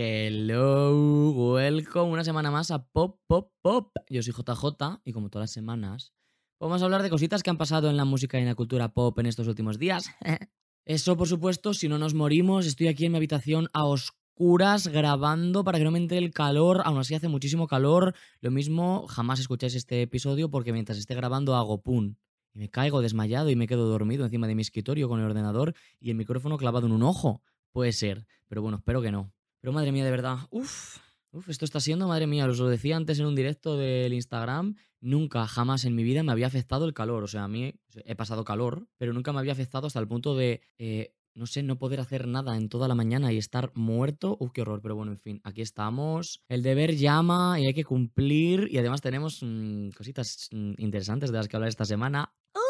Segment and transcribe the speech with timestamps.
[0.00, 3.96] Hello, welcome una semana más a Pop Pop Pop.
[4.08, 6.12] Yo soy JJ y como todas las semanas,
[6.60, 8.94] vamos a hablar de cositas que han pasado en la música y en la cultura
[8.94, 10.08] pop en estos últimos días.
[10.84, 15.64] Eso, por supuesto, si no nos morimos, estoy aquí en mi habitación a oscuras grabando
[15.64, 18.14] para que no me entre el calor, aún así hace muchísimo calor.
[18.40, 22.14] Lo mismo, jamás escucháis este episodio porque mientras esté grabando hago pum.
[22.54, 25.74] Y me caigo desmayado y me quedo dormido encima de mi escritorio con el ordenador
[25.98, 27.42] y el micrófono clavado en un ojo.
[27.72, 29.32] Puede ser, pero bueno, espero que no.
[29.60, 30.98] Pero madre mía, de verdad, uff,
[31.32, 34.76] uf, esto está siendo, madre mía, os lo decía antes en un directo del Instagram,
[35.00, 37.24] nunca, jamás en mi vida me había afectado el calor.
[37.24, 40.36] O sea, a mí he pasado calor, pero nunca me había afectado hasta el punto
[40.36, 44.36] de, eh, no sé, no poder hacer nada en toda la mañana y estar muerto.
[44.40, 46.42] Uf, qué horror, pero bueno, en fin, aquí estamos.
[46.48, 51.38] El deber llama y hay que cumplir y además tenemos mm, cositas mm, interesantes de
[51.38, 52.32] las que hablar esta semana.
[52.54, 52.60] ¡Ah!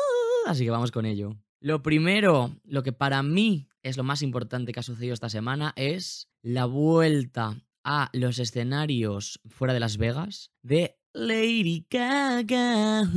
[0.47, 1.37] Así que vamos con ello.
[1.61, 5.73] Lo primero, lo que para mí es lo más importante que ha sucedido esta semana
[5.75, 13.09] es la vuelta a los escenarios fuera de Las Vegas de Lady Gaga.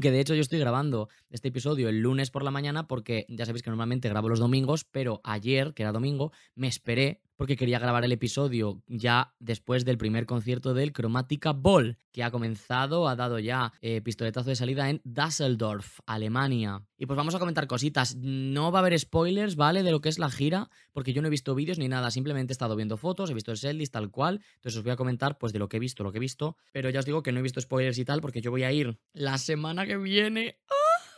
[0.00, 3.44] que de hecho yo estoy grabando este episodio el lunes por la mañana porque ya
[3.44, 7.78] sabéis que normalmente grabo los domingos, pero ayer, que era domingo, me esperé porque quería
[7.78, 13.16] grabar el episodio ya después del primer concierto del Chromatica Ball, que ha comenzado, ha
[13.16, 16.82] dado ya eh, pistoletazo de salida en Düsseldorf, Alemania.
[16.98, 18.16] Y pues vamos a comentar cositas.
[18.16, 19.82] No va a haber spoilers, ¿vale?
[19.82, 22.52] De lo que es la gira, porque yo no he visto vídeos ni nada, simplemente
[22.52, 25.38] he estado viendo fotos, he visto el setlist tal cual, entonces os voy a comentar
[25.38, 27.32] pues de lo que he visto, lo que he visto, pero ya os digo que
[27.32, 30.58] no he visto spoilers y tal, porque yo voy a ir la semana que viene.
[30.70, 30.75] ¡Ah!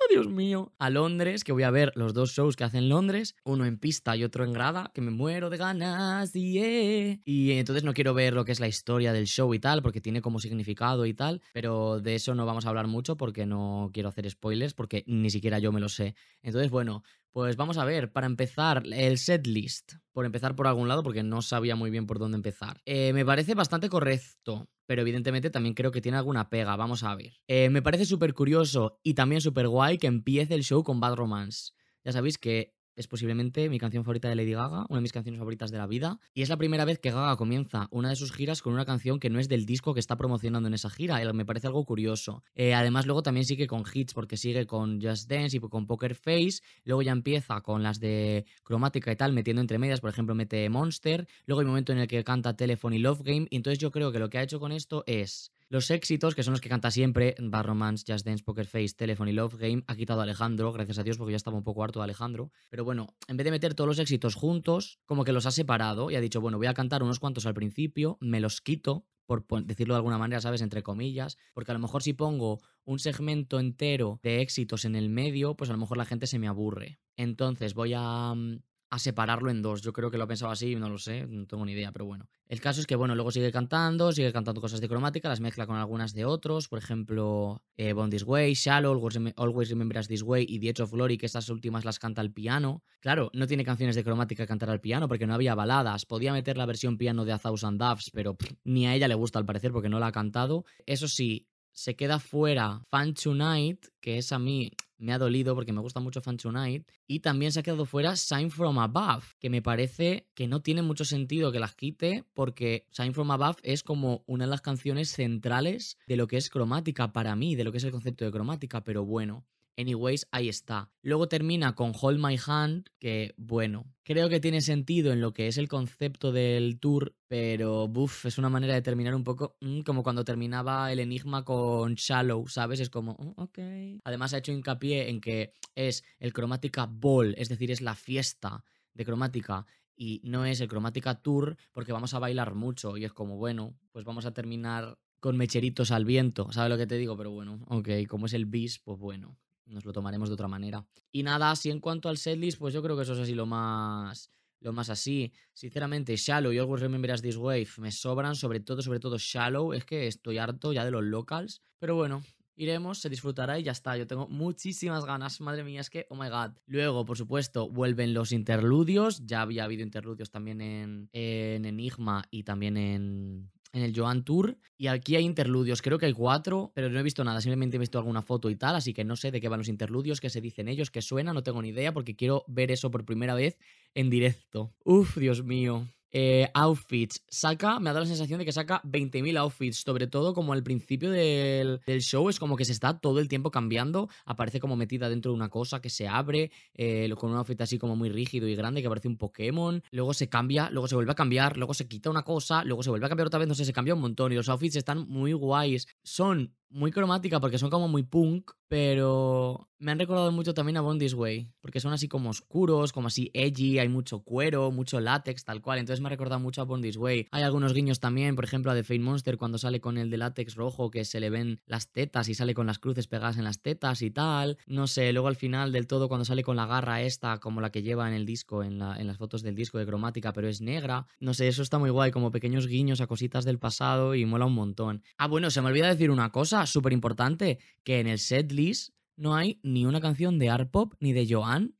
[0.08, 3.34] Dios mío, a Londres, que voy a ver los dos shows que hacen en Londres,
[3.44, 7.84] uno en pista y otro en grada, que me muero de ganas, y Y entonces
[7.84, 10.38] no quiero ver lo que es la historia del show y tal, porque tiene como
[10.40, 14.28] significado y tal, pero de eso no vamos a hablar mucho porque no quiero hacer
[14.30, 16.14] spoilers, porque ni siquiera yo me lo sé.
[16.42, 19.94] Entonces, bueno, pues vamos a ver, para empezar, el setlist.
[20.12, 22.80] Por empezar por algún lado, porque no sabía muy bien por dónde empezar.
[22.86, 26.74] Eh, me parece bastante correcto, pero evidentemente también creo que tiene alguna pega.
[26.74, 27.34] Vamos a ver.
[27.46, 31.14] Eh, me parece súper curioso y también súper guay que empiece el show con Bad
[31.14, 31.72] Romance.
[32.04, 35.38] Ya sabéis que es posiblemente mi canción favorita de Lady Gaga, una de mis canciones
[35.38, 36.18] favoritas de la vida.
[36.34, 39.20] Y es la primera vez que Gaga comienza una de sus giras con una canción
[39.20, 41.20] que no es del disco que está promocionando en esa gira.
[41.32, 42.42] Me parece algo curioso.
[42.54, 46.16] Eh, además, luego también sigue con hits, porque sigue con Just Dance y con Poker
[46.16, 46.60] Face.
[46.84, 50.00] Luego ya empieza con las de cromática y tal, metiendo entre medias.
[50.00, 51.28] Por ejemplo, mete Monster.
[51.46, 53.46] Luego hay un momento en el que canta Telephone y Love Game.
[53.50, 56.42] Y entonces yo creo que lo que ha hecho con esto es los éxitos, que
[56.42, 59.84] son los que canta siempre, Bar Romance, Just Dance, Poker Face, Telephone y Love Game,
[59.86, 62.50] ha quitado a Alejandro, gracias a Dios, porque ya estaba un poco harto de Alejandro.
[62.70, 66.10] Pero bueno, en vez de meter todos los éxitos juntos, como que los ha separado
[66.10, 69.44] y ha dicho, bueno, voy a cantar unos cuantos al principio, me los quito, por
[69.64, 70.62] decirlo de alguna manera, ¿sabes?
[70.62, 75.10] Entre comillas, porque a lo mejor si pongo un segmento entero de éxitos en el
[75.10, 76.98] medio, pues a lo mejor la gente se me aburre.
[77.14, 79.82] Entonces voy a mm, a separarlo en dos.
[79.82, 82.06] Yo creo que lo ha pensado así, no lo sé, no tengo ni idea, pero
[82.06, 82.28] bueno.
[82.46, 85.66] El caso es que, bueno, luego sigue cantando, sigue cantando cosas de cromática, las mezcla
[85.66, 88.92] con algunas de otros, por ejemplo, eh, Born This Way, Shallow,
[89.36, 92.20] Always Remember Us This Way y The Edge of Glory, que estas últimas las canta
[92.20, 92.82] al piano.
[93.00, 96.06] Claro, no tiene canciones de cromática cantar al piano porque no había baladas.
[96.06, 99.38] Podía meter la versión piano de A Thousand Doves, pero ni a ella le gusta
[99.38, 100.64] al parecer porque no la ha cantado.
[100.86, 105.72] Eso sí, se queda fuera Fan Tonight, que es a mí me ha dolido porque
[105.72, 106.86] me gusta mucho Fan Tonight.
[107.06, 110.82] Y también se ha quedado fuera Sign From Above, que me parece que no tiene
[110.82, 115.10] mucho sentido que las quite porque Sign From Above es como una de las canciones
[115.10, 118.30] centrales de lo que es cromática para mí, de lo que es el concepto de
[118.30, 119.46] cromática, pero bueno.
[119.78, 120.90] Anyways, ahí está.
[121.02, 125.46] Luego termina con Hold My Hand, que bueno, creo que tiene sentido en lo que
[125.46, 129.82] es el concepto del tour, pero buf, es una manera de terminar un poco mm,
[129.82, 132.80] como cuando terminaba el enigma con Shallow, ¿sabes?
[132.80, 133.58] Es como, oh, ok.
[134.02, 138.64] Además ha hecho hincapié en que es el Chromatica Ball, es decir, es la fiesta
[138.94, 139.64] de cromática
[139.94, 143.78] y no es el Chromatica Tour porque vamos a bailar mucho y es como, bueno,
[143.92, 147.16] pues vamos a terminar con mecheritos al viento, ¿sabes lo que te digo?
[147.16, 149.38] Pero bueno, ok, como es el bis, pues bueno
[149.68, 150.86] nos lo tomaremos de otra manera.
[151.12, 153.46] Y nada, así en cuanto al setlist, pues yo creo que eso es así lo
[153.46, 154.30] más
[154.60, 155.32] lo más así.
[155.52, 159.72] Sinceramente, Shallow y Always Remember This Wave me sobran, sobre todo, sobre todo Shallow.
[159.72, 161.62] Es que estoy harto ya de los locals.
[161.78, 162.22] Pero bueno,
[162.56, 163.96] iremos, se disfrutará y ya está.
[163.96, 166.52] Yo tengo muchísimas ganas, madre mía, es que, oh my god.
[166.66, 169.24] Luego, por supuesto, vuelven los interludios.
[169.26, 174.58] Ya había habido interludios también en, en Enigma y también en en el Joan Tour.
[174.76, 177.80] Y aquí hay interludios, creo que hay cuatro, pero no he visto nada, simplemente he
[177.80, 180.30] visto alguna foto y tal, así que no sé de qué van los interludios, qué
[180.30, 183.34] se dicen ellos, qué suena, no tengo ni idea, porque quiero ver eso por primera
[183.34, 183.58] vez
[183.94, 184.72] en directo.
[184.84, 185.88] Uf, Dios mío.
[186.12, 187.22] Eh, outfits.
[187.28, 190.62] Saca, me ha dado la sensación de que saca 20.000 outfits, sobre todo como al
[190.62, 195.08] principio del, show es como que se está todo el tiempo cambiando, aparece como metida
[195.08, 198.48] dentro de una cosa que se abre, eh, con un outfit así como muy rígido
[198.48, 201.74] y grande que parece un Pokémon, luego se cambia, luego se vuelve a cambiar, luego
[201.74, 203.94] se quita una cosa, luego se vuelve a cambiar otra vez, no sé, se cambia
[203.94, 205.86] un montón y los outfits están muy guays.
[206.02, 210.80] Son muy cromática porque son como muy punk, pero me han recordado mucho también a
[210.80, 215.00] Bond This Way, porque son así como oscuros, como así edgy, hay mucho cuero, mucho
[215.00, 217.28] látex, tal cual, entonces me ha recordado mucho a Bond This Way.
[217.30, 220.18] Hay algunos guiños también, por ejemplo, a The Fate Monster cuando sale con el de
[220.18, 223.44] látex rojo que se le ven las tetas y sale con las cruces pegadas en
[223.44, 224.58] las tetas y tal.
[224.66, 227.70] No sé, luego al final del todo cuando sale con la garra esta, como la
[227.70, 230.60] que lleva en el disco, en, en las fotos del disco de cromática, pero es
[230.60, 231.06] negra.
[231.20, 234.44] No sé, eso está muy guay, como pequeños guiños a cositas del pasado y mola
[234.44, 235.02] un montón.
[235.16, 238.94] Ah, bueno, se me olvida decir una cosa súper importante, que en el set list
[239.16, 241.74] no hay ni una canción de art pop ni de Joan.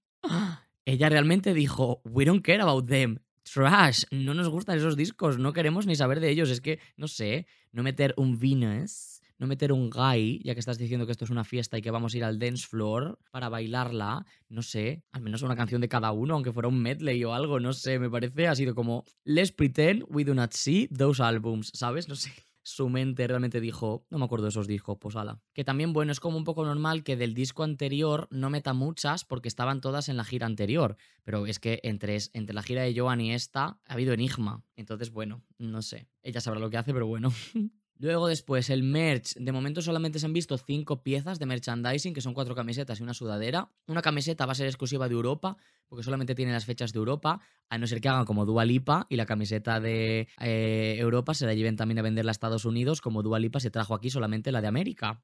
[0.85, 3.19] Ella realmente dijo, we don't care about them.
[3.43, 6.51] Trash, no nos gustan esos discos, no queremos ni saber de ellos.
[6.51, 10.79] Es que, no sé, no meter un Venus, no meter un guy, ya que estás
[10.79, 13.49] diciendo que esto es una fiesta y que vamos a ir al dance floor para
[13.49, 17.33] bailarla, no sé, al menos una canción de cada uno, aunque fuera un medley o
[17.33, 21.23] algo, no sé, me parece, ha sido como, let's pretend we do not see those
[21.23, 22.09] albums, ¿sabes?
[22.09, 22.33] No sé
[22.69, 25.41] su mente realmente dijo, no me acuerdo de esos discos, pues ala.
[25.55, 29.25] Que también, bueno, es como un poco normal que del disco anterior no meta muchas
[29.25, 30.97] porque estaban todas en la gira anterior.
[31.25, 34.65] Pero es que entre, entre la gira de Joan y esta ha habido enigma.
[34.77, 36.09] Entonces, bueno, no sé.
[36.23, 37.33] Ella sabrá lo que hace, pero bueno.
[38.01, 42.21] Luego después el merch, de momento solamente se han visto cinco piezas de merchandising, que
[42.21, 43.71] son cuatro camisetas y una sudadera.
[43.89, 45.57] Una camiseta va a ser exclusiva de Europa,
[45.89, 49.07] porque solamente tiene las fechas de Europa, a no ser que hagan como Dua Lipa
[49.09, 53.01] y la camiseta de eh, Europa se la lleven también a venderla a Estados Unidos,
[53.01, 55.23] como Dua Lipa se trajo aquí solamente la de América.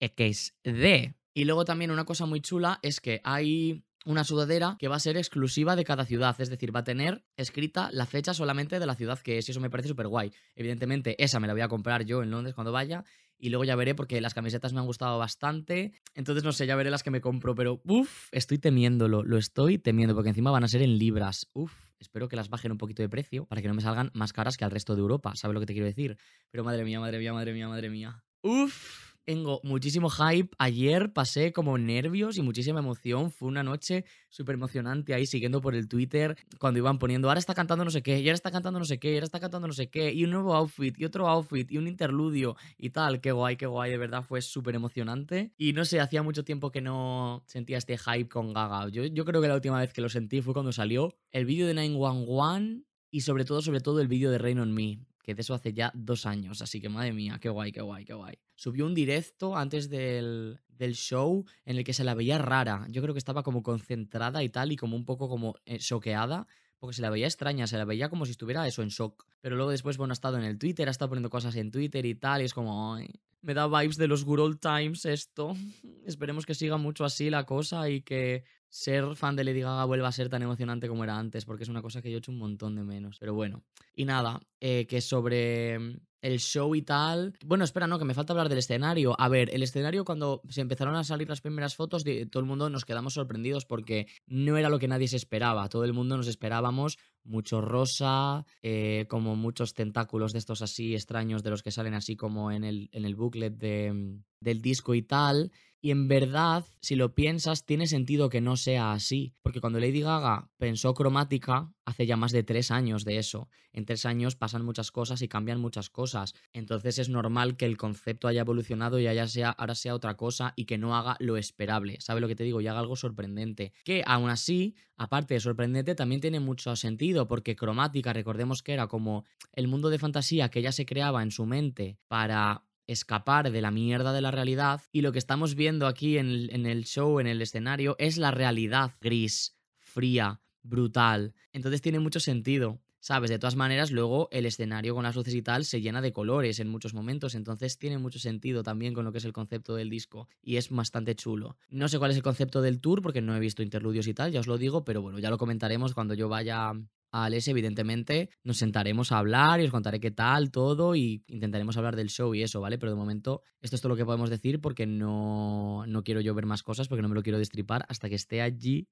[0.00, 1.14] XD.
[1.34, 5.00] Y luego también una cosa muy chula es que hay una sudadera que va a
[5.00, 8.86] ser exclusiva de cada ciudad, es decir, va a tener escrita la fecha solamente de
[8.86, 10.32] la ciudad que es, y eso me parece súper guay.
[10.54, 13.04] Evidentemente, esa me la voy a comprar yo en Londres cuando vaya,
[13.38, 16.76] y luego ya veré porque las camisetas me han gustado bastante, entonces no sé, ya
[16.76, 20.64] veré las que me compro, pero uff, estoy temiéndolo, lo estoy temiendo, porque encima van
[20.64, 21.72] a ser en libras, uff.
[22.00, 24.58] Espero que las bajen un poquito de precio para que no me salgan más caras
[24.58, 26.18] que al resto de Europa, ¿sabes lo que te quiero decir?
[26.50, 28.24] Pero madre mía, madre mía, madre mía, madre mía.
[28.42, 30.54] Uf tengo muchísimo hype.
[30.58, 33.30] Ayer pasé como nervios y muchísima emoción.
[33.30, 37.54] Fue una noche súper emocionante ahí siguiendo por el Twitter cuando iban poniendo ahora está
[37.54, 39.66] cantando no sé qué, y ahora está cantando no sé qué, y ahora está cantando
[39.66, 43.20] no sé qué, y un nuevo outfit, y otro outfit, y un interludio y tal.
[43.20, 45.52] Qué guay, qué guay, de verdad fue súper emocionante.
[45.56, 48.88] Y no sé, hacía mucho tiempo que no sentía este hype con Gaga.
[48.88, 51.66] Yo, yo creo que la última vez que lo sentí fue cuando salió el vídeo
[51.66, 55.40] de 911 y sobre todo, sobre todo el vídeo de Rain on Me que de
[55.40, 58.34] eso hace ya dos años, así que madre mía, qué guay, qué guay, qué guay.
[58.54, 63.00] Subió un directo antes del, del show en el que se la veía rara, yo
[63.00, 66.46] creo que estaba como concentrada y tal, y como un poco como eh, choqueada,
[66.78, 69.26] porque se la veía extraña, se la veía como si estuviera eso en shock.
[69.40, 72.04] Pero luego después, bueno, ha estado en el Twitter, ha estado poniendo cosas en Twitter
[72.06, 73.08] y tal, y es como, ay,
[73.42, 75.54] me da vibes de los good old times esto.
[76.06, 80.08] Esperemos que siga mucho así la cosa y que ser fan de Lady Gaga vuelva
[80.08, 82.32] a ser tan emocionante como era antes, porque es una cosa que yo he hecho
[82.32, 83.18] un montón de menos.
[83.20, 83.62] Pero bueno,
[83.94, 87.34] y nada, eh, que sobre mm, el show y tal.
[87.44, 89.14] Bueno, espera, no, que me falta hablar del escenario.
[89.18, 92.70] A ver, el escenario, cuando se empezaron a salir las primeras fotos, todo el mundo
[92.70, 95.68] nos quedamos sorprendidos porque no era lo que nadie se esperaba.
[95.68, 101.42] Todo el mundo nos esperábamos mucho rosa, eh, como muchos tentáculos de estos así extraños,
[101.42, 105.02] de los que salen así como en el, en el booklet mm, del disco y
[105.02, 105.50] tal.
[105.84, 109.34] Y en verdad, si lo piensas, tiene sentido que no sea así.
[109.42, 113.50] Porque cuando Lady Gaga pensó cromática, hace ya más de tres años de eso.
[113.70, 116.32] En tres años pasan muchas cosas y cambian muchas cosas.
[116.54, 120.54] Entonces es normal que el concepto haya evolucionado y haya sea, ahora sea otra cosa
[120.56, 121.98] y que no haga lo esperable.
[122.00, 122.62] ¿Sabe lo que te digo?
[122.62, 123.74] Y haga algo sorprendente.
[123.84, 127.13] Que aún así, aparte de sorprendente, también tiene mucho sentido.
[127.28, 131.30] Porque cromática, recordemos que era como el mundo de fantasía que ella se creaba en
[131.30, 135.86] su mente para escapar de la mierda de la realidad y lo que estamos viendo
[135.86, 141.34] aquí en el, show, en el escenario, es la realidad gris, fría, brutal.
[141.52, 142.80] Entonces tiene mucho sentido.
[143.00, 143.28] ¿Sabes?
[143.28, 146.58] De todas maneras, luego el escenario con las luces y tal se llena de colores
[146.58, 149.90] en muchos momentos, entonces tiene mucho sentido también con lo que es el concepto del
[149.90, 151.58] disco y es bastante chulo.
[151.68, 154.32] No sé cuál es el concepto del tour porque no he visto interludios y tal,
[154.32, 156.72] ya os lo digo, pero bueno, ya lo comentaremos cuando yo vaya
[157.14, 161.76] a Alex, evidentemente, nos sentaremos a hablar y os contaré qué tal, todo, y intentaremos
[161.76, 162.76] hablar del show y eso, ¿vale?
[162.76, 166.34] Pero de momento, esto es todo lo que podemos decir porque no, no quiero yo
[166.34, 168.88] ver más cosas, porque no me lo quiero destripar hasta que esté allí.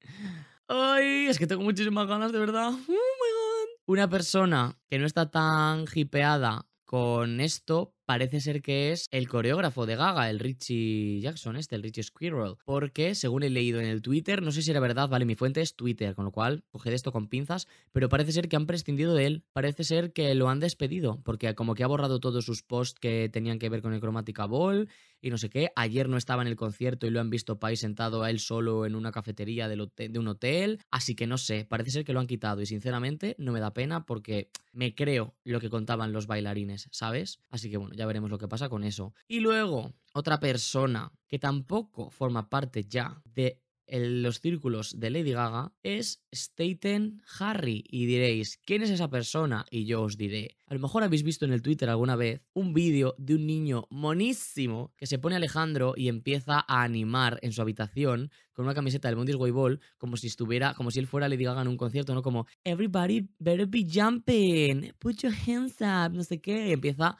[0.68, 1.26] ¡Ay!
[1.26, 2.68] Es que tengo muchísimas ganas, de verdad.
[2.68, 3.68] ¡Oh, my God!
[3.86, 9.86] Una persona que no está tan hipeada con esto parece ser que es el coreógrafo
[9.86, 12.56] de Gaga, el Richie Jackson, este, el Richie Squirrel.
[12.66, 15.62] Porque, según he leído en el Twitter, no sé si era verdad, vale, mi fuente
[15.62, 19.14] es Twitter, con lo cual coged esto con pinzas, pero parece ser que han prescindido
[19.14, 19.44] de él.
[19.54, 23.30] Parece ser que lo han despedido, porque como que ha borrado todos sus posts que
[23.32, 24.90] tenían que ver con el Chromatica Ball
[25.22, 25.70] y no sé qué.
[25.76, 28.84] Ayer no estaba en el concierto y lo han visto Pai sentado a él solo
[28.84, 30.80] en una cafetería de un hotel.
[30.90, 33.72] Así que no sé, parece ser que lo han quitado y sinceramente no me da
[33.72, 37.38] pena porque me creo lo que contaban los bailarines, ¿sabes?
[37.50, 39.14] Así que bueno, ya veremos lo que pasa con eso.
[39.28, 43.61] Y luego, otra persona que tampoco forma parte ya de
[43.92, 47.84] en los círculos de Lady Gaga es Staten Harry.
[47.86, 49.66] Y diréis, ¿quién es esa persona?
[49.70, 52.72] Y yo os diré, a lo mejor habéis visto en el Twitter alguna vez un
[52.72, 57.60] vídeo de un niño monísimo que se pone Alejandro y empieza a animar en su
[57.60, 61.28] habitación con una camiseta del Mondays Way Ball como si estuviera, como si él fuera
[61.28, 62.22] Lady Gaga en un concierto, ¿no?
[62.22, 66.68] Como, everybody better be jumping, put your hands up, no sé qué.
[66.68, 67.18] Y empieza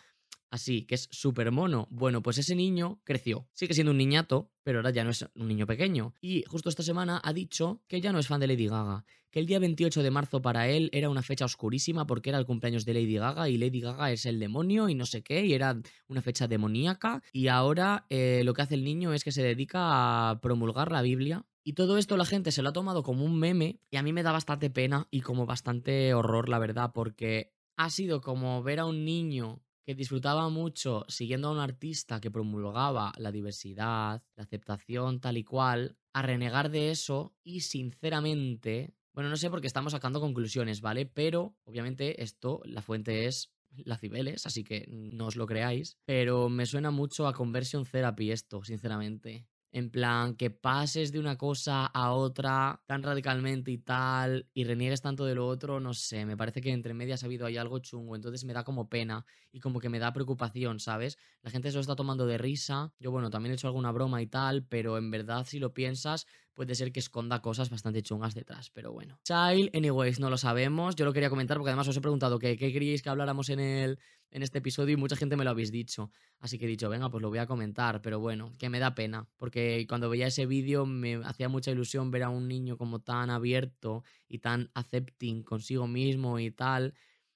[0.52, 1.88] así, que es súper mono.
[1.90, 3.49] Bueno, pues ese niño creció.
[3.54, 6.14] Sigue siendo un niñato, pero ahora ya no es un niño pequeño.
[6.21, 9.40] Y justo esta semana ha dicho que ya no es fan de Lady Gaga, que
[9.40, 12.85] el día 28 de marzo para él era una fecha oscurísima porque era el cumpleaños
[12.85, 15.80] de Lady Gaga y Lady Gaga es el demonio y no sé qué, y era
[16.06, 17.23] una fecha demoníaca.
[17.32, 21.02] Y ahora eh, lo que hace el niño es que se dedica a promulgar la
[21.02, 24.02] Biblia y todo esto la gente se lo ha tomado como un meme y a
[24.02, 28.62] mí me da bastante pena y como bastante horror, la verdad, porque ha sido como
[28.62, 34.23] ver a un niño que disfrutaba mucho siguiendo a un artista que promulgaba la diversidad,
[34.37, 39.61] la aceptación tal y cual, a renegar de eso y sinceramente, bueno, no sé por
[39.61, 41.07] qué estamos sacando conclusiones, ¿vale?
[41.07, 43.53] Pero obviamente esto, la fuente es
[43.85, 48.31] la Cibeles, así que no os lo creáis, pero me suena mucho a conversion therapy
[48.31, 49.49] esto, sinceramente.
[49.75, 55.00] En plan, que pases de una cosa a otra tan radicalmente y tal, y reniegues
[55.00, 57.79] tanto de lo otro, no sé, me parece que entre medias ha habido ahí algo
[57.79, 61.17] chungo, entonces me da como pena y como que me da preocupación, ¿sabes?
[61.41, 64.21] La gente se lo está tomando de risa, yo bueno, también he hecho alguna broma
[64.21, 68.35] y tal, pero en verdad si lo piensas, puede ser que esconda cosas bastante chungas
[68.35, 69.21] detrás, pero bueno.
[69.25, 72.59] Child, anyways, no lo sabemos, yo lo quería comentar porque además os he preguntado qué
[72.59, 73.99] queríais que habláramos en el
[74.33, 76.11] en este episodio y mucha gente me lo habéis dicho.
[76.41, 78.03] Así que he dicho, venga, pues lo voy a comentar.
[78.03, 79.29] Pero bueno, que me da pena.
[79.37, 83.31] Porque cuando veía ese vídeo me hacía mucha ilusión ver a un niño como tan
[83.31, 86.95] abierto y tan accepting consigo mismo y tal.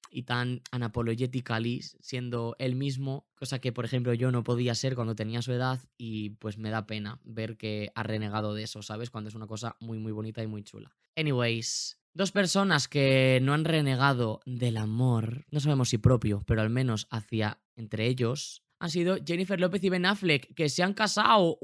[0.09, 5.17] Y tan unapologetically siendo él mismo, cosa que por ejemplo yo no podía ser cuando
[5.17, 9.11] tenía su edad y pues me da pena ver que ha renegado de eso, ¿sabes?
[9.11, 10.95] Cuando es una cosa muy muy bonita y muy chula.
[11.17, 16.71] Anyways, Dos personas que no han renegado del amor, no sabemos si propio, pero al
[16.71, 21.59] menos hacia entre ellos, han sido Jennifer López y Ben Affleck, que se han casado.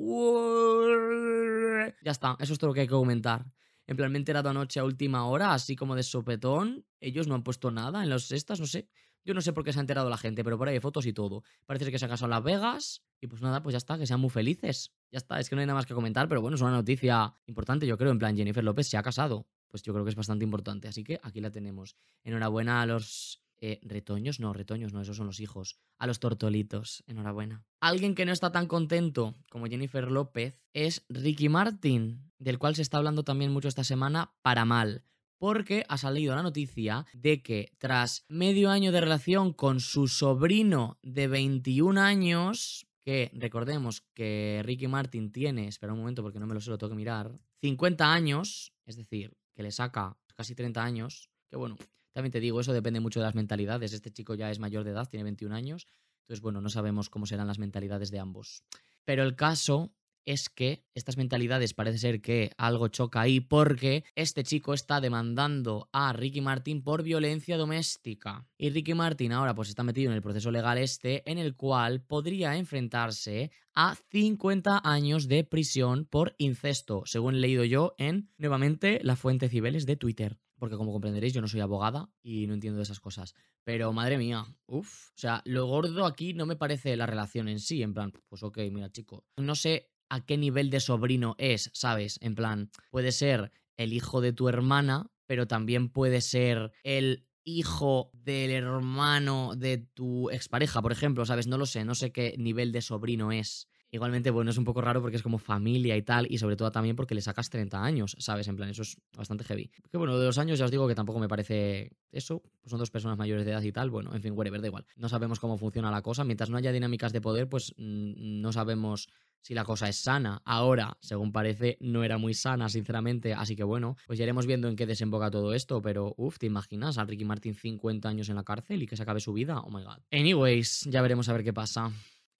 [2.04, 3.50] Ya está, eso es todo lo que hay que comentar.
[3.86, 6.84] En plan, me he enterado anoche a última hora, así como de sopetón.
[7.00, 8.90] Ellos no han puesto nada en los estas, no sé.
[9.24, 11.06] Yo no sé por qué se ha enterado la gente, pero por ahí hay fotos
[11.06, 11.44] y todo.
[11.64, 13.02] Parece que se han casado en Las Vegas.
[13.22, 14.92] Y pues nada, pues ya está, que sean muy felices.
[15.10, 17.34] Ya está, es que no hay nada más que comentar, pero bueno, es una noticia
[17.46, 18.10] importante, yo creo.
[18.10, 20.86] En plan, Jennifer López se ha casado pues yo creo que es bastante importante.
[20.86, 21.96] Así que aquí la tenemos.
[22.22, 25.78] Enhorabuena a los eh, retoños, no, retoños, no, esos son los hijos.
[25.98, 27.64] A los tortolitos, enhorabuena.
[27.80, 32.82] Alguien que no está tan contento como Jennifer López es Ricky Martin, del cual se
[32.82, 35.04] está hablando también mucho esta semana para mal.
[35.38, 40.98] Porque ha salido la noticia de que tras medio año de relación con su sobrino
[41.02, 46.54] de 21 años, que recordemos que Ricky Martin tiene, espera un momento porque no me
[46.54, 51.30] lo sé, lo tengo que mirar, 50 años, es decir, le saca casi 30 años,
[51.48, 51.76] que bueno,
[52.12, 53.92] también te digo, eso depende mucho de las mentalidades.
[53.92, 55.86] Este chico ya es mayor de edad, tiene 21 años,
[56.22, 58.64] entonces bueno, no sabemos cómo serán las mentalidades de ambos.
[59.04, 64.44] Pero el caso es que estas mentalidades parece ser que algo choca ahí porque este
[64.44, 68.46] chico está demandando a Ricky Martin por violencia doméstica.
[68.58, 72.02] Y Ricky Martin ahora pues está metido en el proceso legal este en el cual
[72.02, 79.00] podría enfrentarse a 50 años de prisión por incesto, según he leído yo en nuevamente
[79.02, 80.38] la fuente Cibeles de Twitter.
[80.62, 83.34] Porque como comprenderéis, yo no soy abogada y no entiendo esas cosas.
[83.64, 85.08] Pero madre mía, uff.
[85.08, 87.82] O sea, lo gordo aquí no me parece la relación en sí.
[87.82, 89.24] En plan, pues ok, mira, chico.
[89.36, 92.18] No sé a qué nivel de sobrino es, ¿sabes?
[92.20, 98.10] En plan, puede ser el hijo de tu hermana, pero también puede ser el hijo
[98.12, 101.46] del hermano de tu expareja, por ejemplo, ¿sabes?
[101.46, 103.68] No lo sé, no sé qué nivel de sobrino es.
[103.90, 106.70] Igualmente, bueno, es un poco raro porque es como familia y tal, y sobre todo
[106.70, 108.48] también porque le sacas 30 años, ¿sabes?
[108.48, 109.70] En plan, eso es bastante heavy.
[109.90, 112.78] Que bueno, de los años ya os digo que tampoco me parece eso, pues son
[112.78, 114.84] dos personas mayores de edad y tal, bueno, en fin, whatever, da igual.
[114.96, 118.52] No sabemos cómo funciona la cosa, mientras no haya dinámicas de poder, pues mm, no
[118.52, 119.08] sabemos
[119.42, 120.40] si la cosa es sana.
[120.44, 123.34] Ahora, según parece, no era muy sana, sinceramente.
[123.34, 125.82] Así que bueno, pues ya iremos viendo en qué desemboca todo esto.
[125.82, 129.02] Pero, uff, ¿te imaginas a Ricky Martin 50 años en la cárcel y que se
[129.02, 129.60] acabe su vida?
[129.60, 129.98] Oh my god.
[130.10, 131.92] Anyways, ya veremos a ver qué pasa.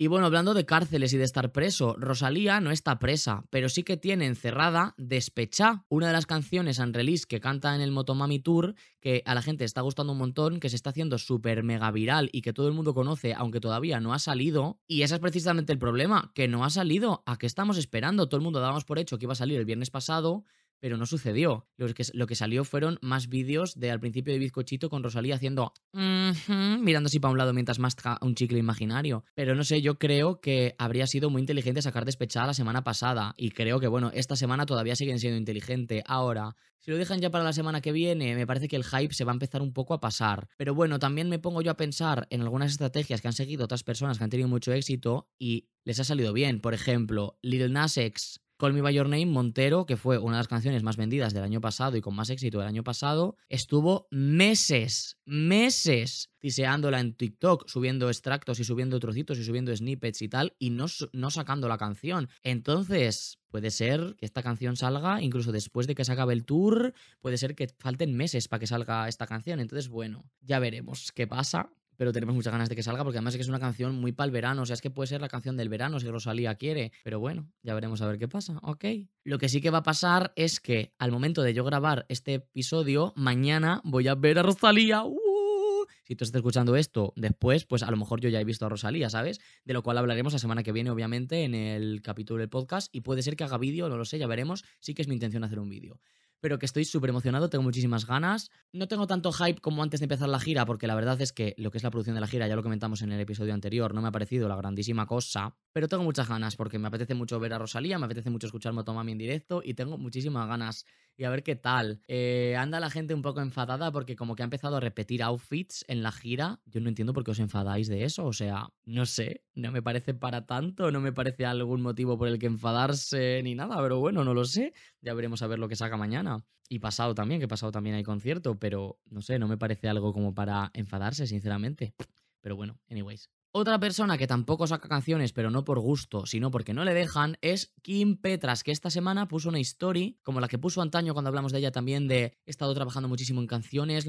[0.02, 3.84] Y bueno, hablando de cárceles y de estar preso, Rosalía no está presa, pero sí
[3.84, 8.40] que tiene encerrada Despechá, una de las canciones en release que canta en el Motomami
[8.40, 11.88] Tour, que a la gente está gustando un montón, que se está haciendo súper mega
[11.92, 14.80] viral y que todo el mundo conoce, aunque todavía no ha salido.
[14.88, 17.22] Y ese es precisamente el problema, que no ha salido.
[17.24, 18.28] ¿A qué estamos esperando?
[18.28, 20.42] Todo el mundo dábamos por hecho que iba a salir el viernes pasado
[20.82, 21.68] pero no sucedió.
[21.76, 25.36] Lo que, lo que salió fueron más vídeos de al principio de Bizcochito con Rosalía
[25.36, 29.24] haciendo mirando así para un lado mientras masca un chicle imaginario.
[29.36, 33.32] Pero no sé, yo creo que habría sido muy inteligente sacar despechada la semana pasada
[33.36, 36.02] y creo que bueno, esta semana todavía siguen siendo inteligente.
[36.04, 39.14] Ahora, si lo dejan ya para la semana que viene, me parece que el hype
[39.14, 40.48] se va a empezar un poco a pasar.
[40.56, 43.84] Pero bueno, también me pongo yo a pensar en algunas estrategias que han seguido otras
[43.84, 46.60] personas que han tenido mucho éxito y les ha salido bien.
[46.60, 50.38] Por ejemplo, Lil Nas X Call Me By Your Name, Montero, que fue una de
[50.38, 54.06] las canciones más vendidas del año pasado y con más éxito del año pasado, estuvo
[54.12, 60.54] meses, meses tiseándola en TikTok, subiendo extractos y subiendo trocitos y subiendo snippets y tal,
[60.60, 62.28] y no, no sacando la canción.
[62.44, 66.94] Entonces, puede ser que esta canción salga incluso después de que se acabe el tour,
[67.20, 69.58] puede ser que falten meses para que salga esta canción.
[69.58, 71.72] Entonces, bueno, ya veremos qué pasa
[72.02, 74.10] pero tenemos muchas ganas de que salga porque además es que es una canción muy
[74.10, 76.56] para el verano, o sea, es que puede ser la canción del verano si Rosalía
[76.56, 78.84] quiere, pero bueno, ya veremos a ver qué pasa, ok.
[79.22, 82.34] Lo que sí que va a pasar es que al momento de yo grabar este
[82.34, 85.04] episodio, mañana voy a ver a Rosalía.
[85.04, 85.86] ¡Uh!
[86.02, 88.68] Si tú estás escuchando esto después, pues a lo mejor yo ya he visto a
[88.68, 89.40] Rosalía, ¿sabes?
[89.64, 92.92] De lo cual hablaremos la semana que viene, obviamente, en el capítulo del podcast.
[92.92, 94.64] Y puede ser que haga vídeo, no lo sé, ya veremos.
[94.80, 96.00] Sí que es mi intención hacer un vídeo
[96.42, 98.50] pero que estoy súper emocionado, tengo muchísimas ganas.
[98.72, 101.54] No tengo tanto hype como antes de empezar la gira, porque la verdad es que
[101.56, 103.94] lo que es la producción de la gira, ya lo comentamos en el episodio anterior,
[103.94, 107.38] no me ha parecido la grandísima cosa, pero tengo muchas ganas, porque me apetece mucho
[107.38, 110.84] ver a Rosalía, me apetece mucho escuchar Motomami en directo y tengo muchísimas ganas
[111.16, 112.00] y a ver qué tal.
[112.08, 115.84] Eh, anda la gente un poco enfadada porque como que ha empezado a repetir outfits
[115.88, 116.60] en la gira.
[116.66, 118.24] Yo no entiendo por qué os enfadáis de eso.
[118.26, 122.28] O sea, no sé, no me parece para tanto, no me parece algún motivo por
[122.28, 124.72] el que enfadarse ni nada, pero bueno, no lo sé.
[125.00, 126.31] Ya veremos a ver lo que saca mañana.
[126.68, 130.12] Y pasado también, que pasado también hay concierto, pero no sé, no me parece algo
[130.12, 131.94] como para enfadarse, sinceramente.
[132.40, 133.30] Pero bueno, anyways.
[133.54, 137.36] Otra persona que tampoco saca canciones, pero no por gusto, sino porque no le dejan,
[137.42, 141.28] es Kim Petras, que esta semana puso una story, como la que puso antaño cuando
[141.28, 144.06] hablamos de ella también, de he estado trabajando muchísimo en canciones,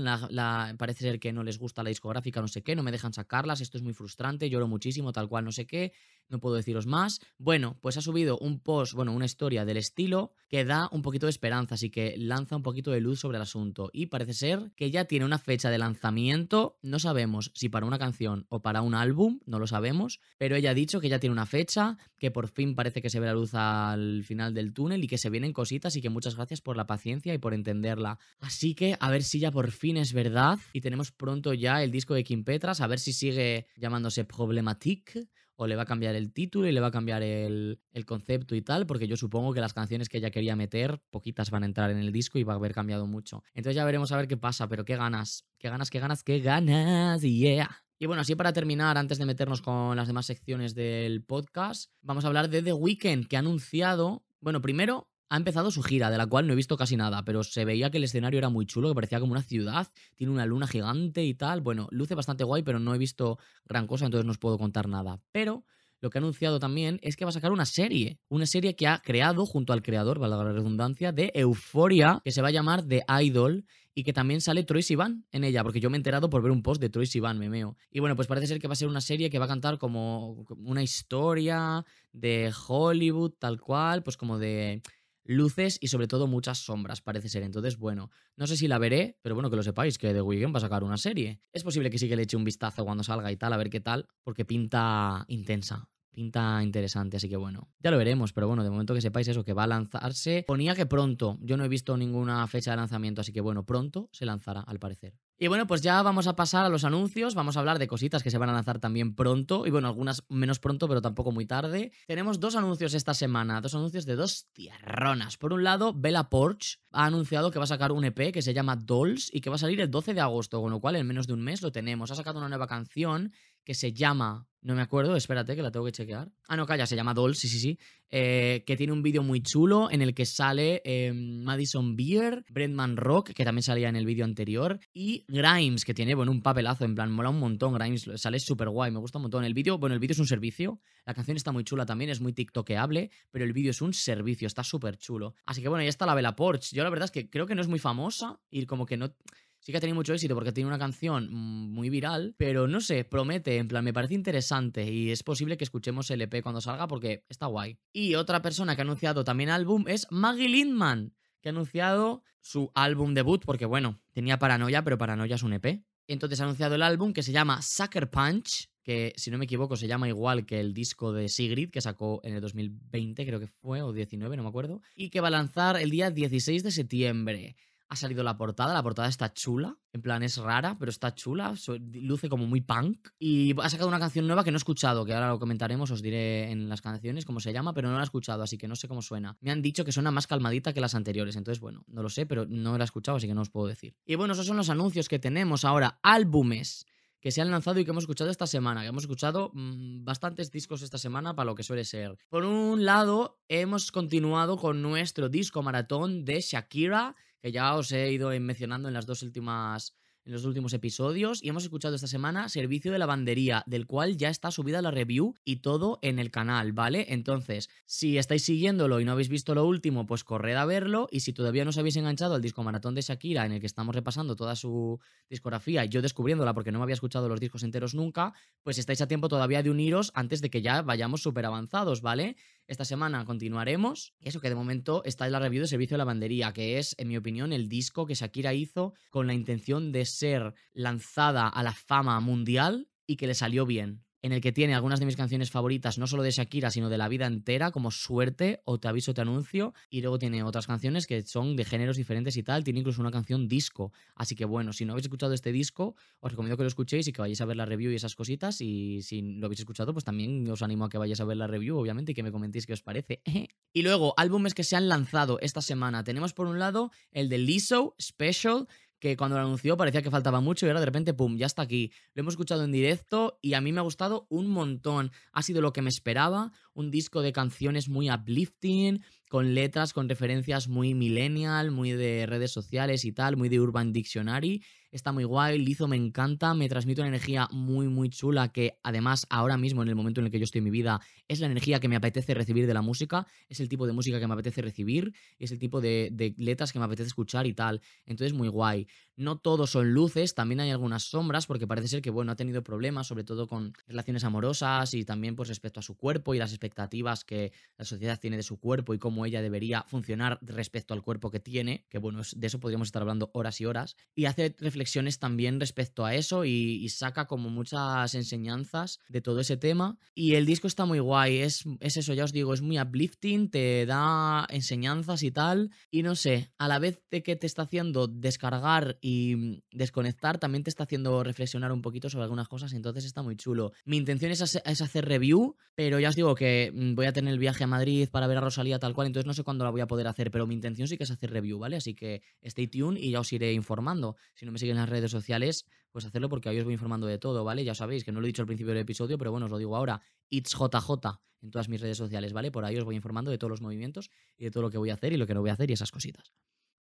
[0.78, 3.60] parece ser que no les gusta la discográfica, no sé qué, no me dejan sacarlas,
[3.60, 5.92] esto es muy frustrante, lloro muchísimo, tal cual, no sé qué,
[6.30, 7.20] no puedo deciros más.
[7.38, 11.26] Bueno, pues ha subido un post, bueno, una historia del estilo que da un poquito
[11.26, 13.90] de esperanza, así que lanza un poquito de luz sobre el asunto.
[13.92, 18.00] Y parece ser que ya tiene una fecha de lanzamiento, no sabemos si para una
[18.00, 21.34] canción o para un álbum, no lo sabemos, pero ella ha dicho que ya tiene
[21.34, 25.04] una fecha, que por fin parece que se ve la luz al final del túnel
[25.04, 28.20] y que se vienen cositas y que muchas gracias por la paciencia y por entenderla.
[28.40, 31.92] Así que a ver si ya por fin es verdad y tenemos pronto ya el
[31.92, 36.16] disco de Kim Petras, a ver si sigue llamándose Problematique o le va a cambiar
[36.16, 39.54] el título y le va a cambiar el, el, concepto y tal, porque yo supongo
[39.54, 42.44] que las canciones que ella quería meter, poquitas van a entrar en el disco y
[42.44, 43.44] va a haber cambiado mucho.
[43.54, 46.40] Entonces ya veremos a ver qué pasa, pero qué ganas, qué ganas, qué ganas, qué
[46.40, 47.84] ganas, yeah.
[48.04, 52.26] Y bueno, así para terminar, antes de meternos con las demás secciones del podcast, vamos
[52.26, 56.18] a hablar de The Weeknd, que ha anunciado, bueno, primero ha empezado su gira, de
[56.18, 58.66] la cual no he visto casi nada, pero se veía que el escenario era muy
[58.66, 59.88] chulo, que parecía como una ciudad,
[60.18, 61.62] tiene una luna gigante y tal.
[61.62, 64.90] Bueno, luce bastante guay, pero no he visto gran cosa, entonces no os puedo contar
[64.90, 65.22] nada.
[65.32, 65.64] Pero
[66.02, 68.86] lo que ha anunciado también es que va a sacar una serie, una serie que
[68.86, 72.84] ha creado junto al creador, valga la redundancia, de Euforia, que se va a llamar
[72.84, 73.64] The Idol
[73.96, 76.52] y que también sale Troy Sivan en ella, porque yo me he enterado por ver
[76.52, 77.78] un post de Troy Sivan, me meo.
[77.92, 79.78] Y bueno, pues parece ser que va a ser una serie que va a cantar
[79.78, 84.82] como una historia de Hollywood, tal cual, pues como de
[85.26, 87.44] luces y sobre todo muchas sombras, parece ser.
[87.44, 90.54] Entonces, bueno, no sé si la veré, pero bueno, que lo sepáis, que The Weeknd
[90.54, 91.40] va a sacar una serie.
[91.52, 93.70] Es posible que sí que le eche un vistazo cuando salga y tal, a ver
[93.70, 95.90] qué tal, porque pinta intensa.
[96.14, 99.44] Pinta interesante, así que bueno, ya lo veremos, pero bueno, de momento que sepáis eso,
[99.44, 100.44] que va a lanzarse.
[100.46, 104.10] Ponía que pronto, yo no he visto ninguna fecha de lanzamiento, así que bueno, pronto
[104.12, 105.16] se lanzará, al parecer.
[105.40, 108.22] Y bueno, pues ya vamos a pasar a los anuncios, vamos a hablar de cositas
[108.22, 111.48] que se van a lanzar también pronto, y bueno, algunas menos pronto, pero tampoco muy
[111.48, 111.92] tarde.
[112.06, 115.38] Tenemos dos anuncios esta semana, dos anuncios de dos tierronas.
[115.38, 118.54] Por un lado, Bella Porch ha anunciado que va a sacar un EP que se
[118.54, 121.08] llama Dolls y que va a salir el 12 de agosto, con lo cual en
[121.08, 122.12] menos de un mes lo tenemos.
[122.12, 125.86] Ha sacado una nueva canción que se llama No me acuerdo, espérate que la tengo
[125.86, 126.32] que chequear.
[126.48, 127.78] Ah, no, calla, se llama Doll, sí, sí, sí.
[128.10, 132.96] Eh, que tiene un vídeo muy chulo en el que sale em, Madison Beer, Brentman
[132.96, 136.86] Rock, que también salía en el vídeo anterior, y Grimes, que tiene, bueno, un papelazo,
[136.86, 137.74] en plan, mola un montón.
[137.74, 139.44] Grimes sale súper guay, me gusta un montón.
[139.44, 142.22] El vídeo, bueno, el vídeo es un servicio, la canción está muy chula también, es
[142.22, 145.34] muy tiktokeable, pero el vídeo es un servicio, está súper chulo.
[145.46, 146.72] Así que bueno, ya está la Vela Porch.
[146.72, 149.16] Yo la verdad es que creo que no es muy famosa y como que no
[149.64, 153.06] sí que ha tenido mucho éxito porque tiene una canción muy viral, pero no sé,
[153.06, 156.86] promete, en plan, me parece interesante y es posible que escuchemos el EP cuando salga
[156.88, 157.80] porque está guay.
[157.94, 162.72] Y otra persona que ha anunciado también álbum es Maggie Lindman, que ha anunciado su
[162.76, 165.82] álbum debut porque, bueno, tenía Paranoia, pero Paranoia es un EP.
[166.08, 169.78] Entonces ha anunciado el álbum que se llama Sucker Punch, que si no me equivoco
[169.78, 173.48] se llama igual que el disco de Sigrid que sacó en el 2020, creo que
[173.48, 176.72] fue, o 19, no me acuerdo, y que va a lanzar el día 16 de
[176.72, 177.56] septiembre
[177.94, 178.74] ha salido la portada.
[178.74, 179.78] La portada está chula.
[179.94, 181.54] En plan, es rara, pero está chula.
[181.94, 183.10] Luce como muy punk.
[183.20, 186.02] Y ha sacado una canción nueva que no he escuchado, que ahora lo comentaremos, os
[186.02, 188.76] diré en las canciones cómo se llama, pero no la he escuchado, así que no
[188.76, 189.38] sé cómo suena.
[189.42, 192.26] Me han dicho que suena más calmadita que las anteriores, entonces bueno, no lo sé,
[192.26, 193.96] pero no la he escuchado, así que no os puedo decir.
[194.06, 196.00] Y bueno, esos son los anuncios que tenemos ahora.
[196.02, 196.88] Álbumes
[197.24, 200.52] que se han lanzado y que hemos escuchado esta semana, que hemos escuchado mm, bastantes
[200.52, 202.18] discos esta semana para lo que suele ser.
[202.28, 208.10] Por un lado, hemos continuado con nuestro disco maratón de Shakira, que ya os he
[208.10, 209.94] ido mencionando en las dos últimas
[210.26, 214.30] en los últimos episodios y hemos escuchado esta semana Servicio de Lavandería, del cual ya
[214.30, 217.08] está subida la review y todo en el canal, ¿vale?
[217.10, 221.22] Entonces, si estáis siguiéndolo y no habéis visto lo último, pues corred a verlo y
[221.22, 223.94] si todavía no os habéis enganchado al disco maratón de Shakira en el que estamos
[223.94, 228.34] repasando toda su discografía, yo descubriéndola porque no me había escuchado los discos enteros nunca,
[228.64, 232.38] pues estáis a tiempo todavía de uniros antes de que ya vayamos súper avanzados, ¿vale?
[232.68, 234.14] Esta semana continuaremos.
[234.20, 237.10] Eso que de momento está en la review de Servicio de Lavandería, que es, en
[237.10, 241.74] mi opinión, el disco que Shakira hizo con la intención de ser lanzada a la
[241.74, 245.52] fama mundial y que le salió bien en el que tiene algunas de mis canciones
[245.52, 249.14] favoritas, no solo de Shakira, sino de la vida entera, como Suerte o Te aviso,
[249.14, 252.80] te anuncio, y luego tiene otras canciones que son de géneros diferentes y tal, tiene
[252.80, 256.56] incluso una canción disco, así que bueno, si no habéis escuchado este disco, os recomiendo
[256.56, 259.22] que lo escuchéis y que vayáis a ver la review y esas cositas, y si
[259.22, 262.14] lo habéis escuchado, pues también os animo a que vayáis a ver la review, obviamente,
[262.14, 263.22] y que me comentéis qué os parece.
[263.74, 267.40] y luego, álbumes que se han lanzado esta semana, tenemos por un lado el de
[267.40, 268.68] Lizzo Special,
[269.04, 271.62] que cuando lo anunció parecía que faltaba mucho y ahora de repente, ¡pum!, ya está
[271.62, 271.92] aquí.
[272.14, 275.12] Lo hemos escuchado en directo y a mí me ha gustado un montón.
[275.34, 280.10] Ha sido lo que me esperaba, un disco de canciones muy uplifting, con letras, con
[280.10, 284.62] referencias muy millennial, muy de redes sociales y tal, muy de Urban Dictionary
[284.94, 289.26] está muy guay, Lizo me encanta, me transmite una energía muy, muy chula que además
[289.30, 291.48] ahora mismo, en el momento en el que yo estoy en mi vida, es la
[291.48, 294.36] energía que me apetece recibir de la música, es el tipo de música que me
[294.36, 297.82] apetece recibir, es el tipo de, de letras que me apetece escuchar y tal.
[298.06, 298.88] Entonces, muy guay.
[299.16, 302.64] No todos son luces, también hay algunas sombras, porque parece ser que, bueno, ha tenido
[302.64, 306.52] problemas, sobre todo con relaciones amorosas y también pues respecto a su cuerpo y las
[306.52, 311.02] expectativas que la sociedad tiene de su cuerpo y cómo ella debería funcionar respecto al
[311.02, 314.56] cuerpo que tiene, que bueno, de eso podríamos estar hablando horas y horas, y hace
[314.60, 319.98] reflexiones también respecto a eso y, saca como muchas enseñanzas de todo ese tema.
[320.14, 323.50] Y el disco está muy guay, es, es eso, ya os digo, es muy uplifting,
[323.50, 327.64] te da enseñanzas y tal, y no sé, a la vez de que te está
[327.64, 332.72] haciendo descargar y mm, desconectar también te está haciendo reflexionar un poquito sobre algunas cosas,
[332.72, 333.74] entonces está muy chulo.
[333.84, 337.40] Mi intención es, hacer review, pero ya os digo que mm, voy a tener el
[337.40, 339.82] viaje a Madrid para ver a Rosalía tal cual, entonces no sé cuándo la voy
[339.82, 341.76] a poder hacer, pero mi intención sí que es hacer review, ¿vale?
[341.76, 344.16] Así que stay tuned y ya os iré informando.
[344.36, 347.06] Si no me siguen en las redes sociales, pues hacerlo porque ahí os voy informando
[347.06, 347.66] de todo, ¿vale?
[347.66, 349.58] Ya sabéis que no lo he dicho al principio del episodio, pero bueno, os lo
[349.58, 350.02] digo ahora.
[350.30, 352.52] It's JJ en todas mis redes sociales, ¿vale?
[352.52, 354.92] Por ahí os voy informando de todos los movimientos y de todo lo que voy
[354.92, 356.32] a hacer y lo que no voy a hacer y esas cositas.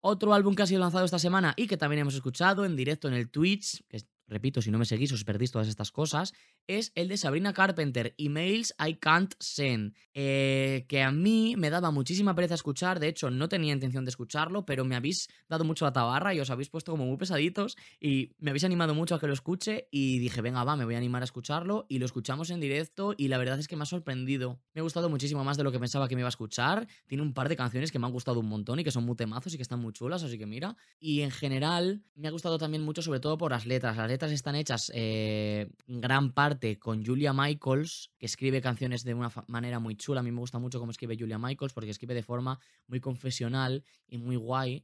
[0.05, 3.07] Otro álbum que ha sido lanzado esta semana y que también hemos escuchado en directo
[3.07, 3.85] en el Twitch,
[4.27, 6.33] repito, si no me seguís os perdís todas estas cosas,
[6.67, 11.91] es el de Sabrina Carpenter, Emails I Can't Send, eh, que a mí me daba
[11.91, 15.85] muchísima pereza escuchar, de hecho no tenía intención de escucharlo, pero me habéis dado mucho
[15.85, 19.19] la tabarra y os habéis puesto como muy pesaditos y me habéis animado mucho a
[19.19, 22.05] que lo escuche y dije, venga, va, me voy a animar a escucharlo y lo
[22.05, 24.59] escuchamos en directo y la verdad es que me ha sorprendido.
[24.73, 27.21] Me ha gustado muchísimo más de lo que pensaba que me iba a escuchar, tiene
[27.21, 29.53] un par de canciones que me han gustado un montón y que son muy temazos
[29.53, 32.83] y que están muy chulas, así que mira, y en general me ha gustado también
[32.83, 37.33] mucho sobre todo por las letras, las letras están hechas eh, gran parte con Julia
[37.33, 40.21] Michaels, que escribe canciones de una manera muy chula.
[40.21, 43.83] A mí me gusta mucho cómo escribe Julia Michaels porque escribe de forma muy confesional
[44.07, 44.83] y muy guay.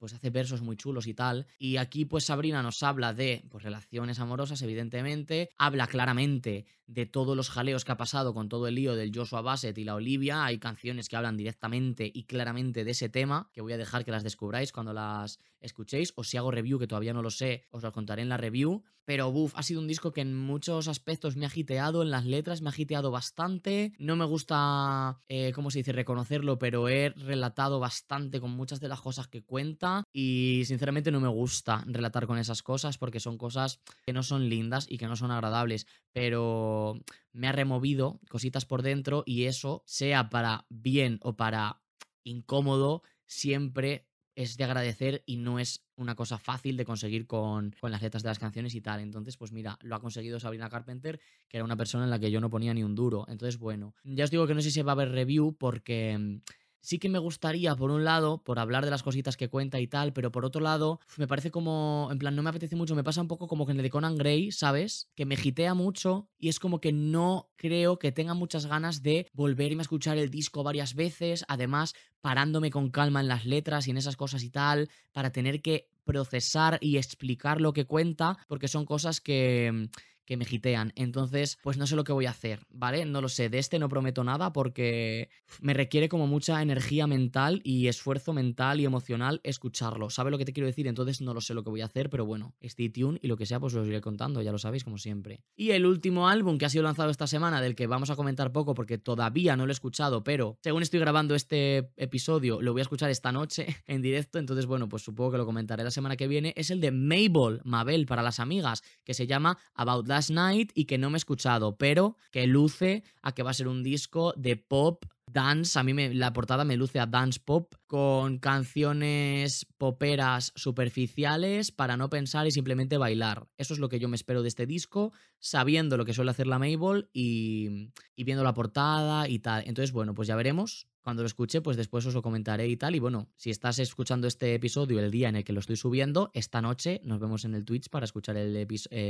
[0.00, 1.46] Pues hace versos muy chulos y tal.
[1.58, 5.50] Y aquí pues Sabrina nos habla de pues, relaciones amorosas, evidentemente.
[5.58, 9.42] Habla claramente de todos los jaleos que ha pasado con todo el lío del Joshua
[9.42, 10.44] Bassett y la Olivia.
[10.46, 14.10] Hay canciones que hablan directamente y claramente de ese tema, que voy a dejar que
[14.10, 16.14] las descubráis cuando las escuchéis.
[16.16, 18.82] O si hago review, que todavía no lo sé, os lo contaré en la review.
[19.10, 22.26] Pero buf, ha sido un disco que en muchos aspectos me ha giteado, en las
[22.26, 23.92] letras me ha giteado bastante.
[23.98, 28.86] No me gusta, eh, ¿cómo se dice?, reconocerlo, pero he relatado bastante con muchas de
[28.86, 33.36] las cosas que cuenta y sinceramente no me gusta relatar con esas cosas porque son
[33.36, 36.96] cosas que no son lindas y que no son agradables, pero
[37.32, 41.82] me ha removido cositas por dentro y eso, sea para bien o para
[42.22, 44.06] incómodo, siempre
[44.42, 48.22] es de agradecer y no es una cosa fácil de conseguir con, con, las letras
[48.22, 49.00] de las canciones y tal.
[49.00, 52.30] Entonces, pues mira, lo ha conseguido Sabrina Carpenter, que era una persona en la que
[52.30, 53.26] yo no ponía ni un duro.
[53.28, 56.40] Entonces, bueno, ya os digo que no sé si va a ver review porque mm,
[56.80, 59.86] sí que me gustaría, por un lado, por hablar de las cositas que cuenta y
[59.86, 63.04] tal, pero por otro lado, me parece como, en plan, no me apetece mucho, me
[63.04, 65.10] pasa un poco como que en el de Conan Gray, ¿sabes?
[65.14, 69.26] Que me gitea mucho y es como que no creo que tenga muchas ganas de
[69.32, 73.90] volverme a escuchar el disco varias veces, además, parándome con calma en las letras y
[73.90, 78.68] en esas cosas y tal, para tener que procesar y explicar lo que cuenta, porque
[78.68, 79.88] son cosas que
[80.30, 80.92] que me gitean.
[80.94, 83.04] Entonces, pues no sé lo que voy a hacer, ¿vale?
[83.04, 83.48] No lo sé.
[83.48, 85.28] De este no prometo nada porque
[85.60, 90.08] me requiere como mucha energía mental y esfuerzo mental y emocional escucharlo.
[90.08, 90.86] ¿Sabe lo que te quiero decir?
[90.86, 93.36] Entonces no lo sé lo que voy a hacer, pero bueno, stay tuned y lo
[93.36, 95.40] que sea, pues os iré contando, ya lo sabéis, como siempre.
[95.56, 98.52] Y el último álbum que ha sido lanzado esta semana, del que vamos a comentar
[98.52, 102.82] poco porque todavía no lo he escuchado, pero según estoy grabando este episodio, lo voy
[102.82, 104.38] a escuchar esta noche en directo.
[104.38, 106.54] Entonces, bueno, pues supongo que lo comentaré la semana que viene.
[106.56, 110.84] Es el de Mabel, Mabel para las amigas, que se llama About Last Night y
[110.84, 114.34] que no me he escuchado, pero que luce a que va a ser un disco
[114.36, 115.78] de pop dance.
[115.78, 121.96] A mí me, la portada me luce a dance pop con canciones poperas superficiales para
[121.96, 123.46] no pensar y simplemente bailar.
[123.56, 126.46] Eso es lo que yo me espero de este disco, sabiendo lo que suele hacer
[126.46, 129.62] la Mabel y, y viendo la portada y tal.
[129.66, 132.94] Entonces, bueno, pues ya veremos cuando lo escuche, pues después os lo comentaré y tal.
[132.94, 136.30] Y bueno, si estás escuchando este episodio el día en el que lo estoy subiendo,
[136.34, 138.64] esta noche nos vemos en el Twitch para escuchar el,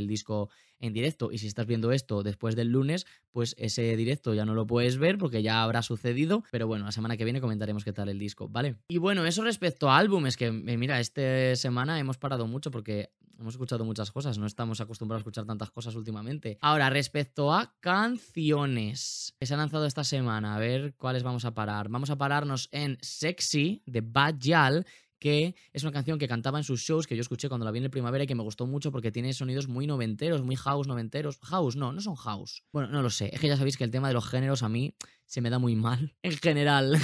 [0.09, 1.31] disco en directo.
[1.31, 4.97] Y si estás viendo esto después del lunes, pues ese directo ya no lo puedes
[4.97, 6.43] ver porque ya habrá sucedido.
[6.51, 8.77] Pero bueno, la semana que viene comentaremos qué tal el disco, ¿vale?
[8.89, 13.11] Y bueno, eso respecto a álbumes, que eh, mira, esta semana hemos parado mucho porque
[13.41, 16.59] hemos escuchado muchas cosas, no estamos acostumbrados a escuchar tantas cosas últimamente.
[16.61, 21.55] Ahora, respecto a canciones que se han lanzado esta semana, a ver cuáles vamos a
[21.55, 21.89] parar.
[21.91, 24.87] Vamos a pararnos en Sexy de Bad Yal,
[25.19, 27.79] que es una canción que cantaba en sus shows que yo escuché cuando la vi
[27.79, 30.87] en el primavera y que me gustó mucho porque tiene sonidos muy noventeros, muy house
[30.87, 31.39] noventeros.
[31.43, 32.65] House, no, no son house.
[32.73, 33.29] Bueno, no lo sé.
[33.33, 34.95] Es que ya sabéis que el tema de los géneros a mí
[35.27, 36.99] se me da muy mal en general.